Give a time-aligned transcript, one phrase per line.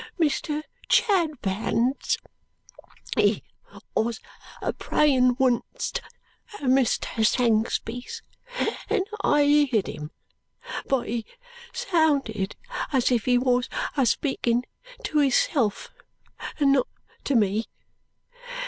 [0.19, 0.63] Mr.
[0.89, 2.17] Chadbands
[3.15, 3.43] he
[3.93, 4.19] wos
[4.59, 6.01] a prayin wunst
[6.55, 7.23] at Mr.
[7.23, 8.23] Sangsby's
[8.89, 10.09] and I heerd him,
[10.87, 11.27] but he
[11.71, 12.55] sounded
[12.91, 14.63] as if he wos a speakin
[15.03, 15.91] to hisself,
[16.59, 16.87] and not
[17.25, 17.67] to me.